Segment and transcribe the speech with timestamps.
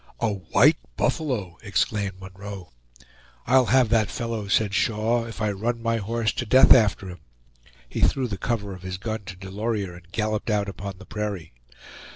[0.19, 2.71] "A white buffalo!" exclaimed Munroe.
[3.45, 7.19] "I'll have that fellow," said Shaw, "if I run my horse to death after him."
[7.87, 11.53] He threw the cover of his gun to Delorier and galloped out upon the prairie.